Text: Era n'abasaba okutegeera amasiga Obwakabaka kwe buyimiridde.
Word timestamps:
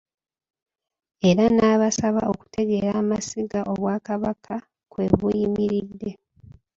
Era 1.29 1.43
n'abasaba 1.55 2.21
okutegeera 2.31 2.91
amasiga 3.01 3.59
Obwakabaka 3.71 4.55
kwe 4.91 5.05
buyimiridde. 5.19 6.11